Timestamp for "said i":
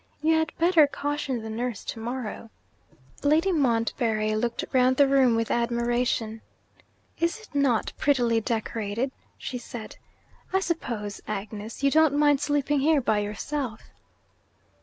9.59-10.61